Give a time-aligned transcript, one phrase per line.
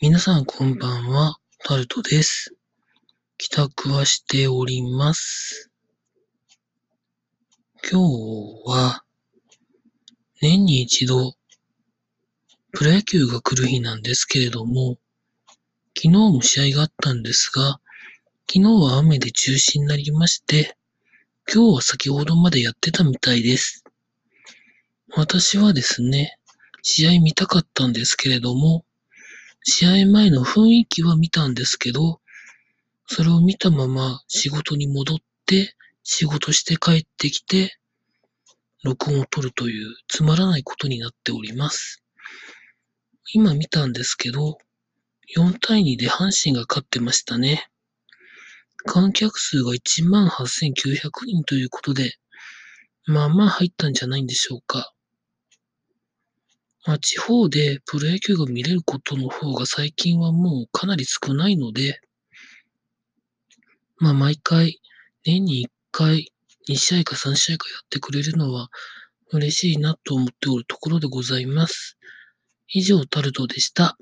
[0.00, 2.54] 皆さんこんばんは、タルトです。
[3.36, 5.72] 帰宅はしております。
[7.82, 9.02] 今日は、
[10.40, 11.34] 年に一度、
[12.70, 14.98] プロ野球が来る日なんですけれども、
[15.96, 17.80] 昨日も試合があったんですが、
[18.48, 20.76] 昨日は雨で中止になりまして、
[21.52, 23.82] 今日は先ほどまでやってたみたいです。
[25.16, 26.38] 私はですね、
[26.82, 28.84] 試合見たかったんですけれども、
[29.64, 32.20] 試合前の雰囲気は見たんですけど、
[33.06, 37.78] それを見たまま仕事に戻って、仕事して帰ってきて、
[38.84, 42.02] 録音を取るというつまらないことになっております。
[43.34, 44.58] 今見たんですけど、
[45.36, 47.68] 4対2で阪神が勝ってましたね。
[48.86, 52.14] 観客数が18,900人ということで、
[53.04, 54.94] まあまあ入ったんじゃないんでしょうか。
[56.86, 62.00] まあ、地方でプロ野球が見れることの方が最近はもうかなり少ないので、
[63.98, 64.80] まあ毎回
[65.24, 66.32] 年に1回
[66.68, 68.68] 2試合か3試合かやってくれるのは
[69.32, 71.98] 嬉しいなと思っておるところでございます。
[72.68, 73.98] 以上タルトでした。